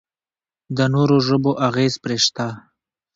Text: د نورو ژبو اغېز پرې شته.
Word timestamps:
د 0.77 0.79
نورو 0.93 1.17
ژبو 1.27 1.51
اغېز 1.67 1.93
پرې 2.03 2.17
شته. 2.25 2.47